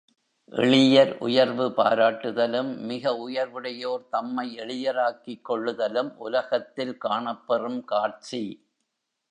எளியர், 0.51 1.17
உயர்வு 1.19 1.65
பாராட்டுதலும், 1.67 2.71
மிக 2.85 3.13
உயர்வுடையோர் 3.29 4.09
தம்மை 4.09 4.47
எளியராக்கிக் 4.57 5.41
கொள்ளுதலும் 5.41 6.11
உலகத்தில் 6.17 6.97
காணப்பெறும் 6.97 7.81
காட்சி. 7.85 8.43